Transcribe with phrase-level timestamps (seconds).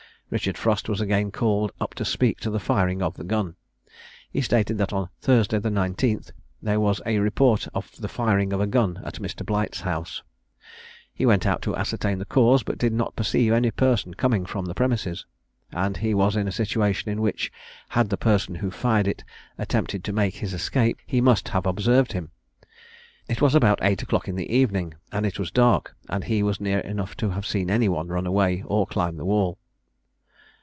[0.33, 3.57] Richard Frost was again called up to speak to the firing of the gun.
[4.31, 6.31] He stated that on Thursday, the 19th,
[6.61, 9.45] "there was a report of the firing of a gun at Mr.
[9.45, 10.23] Blight's house;"
[11.13, 14.67] he went out to ascertain the cause, but did not perceive any person coming from
[14.67, 15.25] the premises;
[15.73, 17.51] and he was in a situation in which,
[17.89, 19.25] had the person who fired it
[19.57, 22.31] attempted to make his escape, he must have observed him;
[23.27, 26.61] it was about eight o'clock in the evening, and it was dark; but he was
[26.61, 29.57] near enough to have seen any one run away, or climb the wall.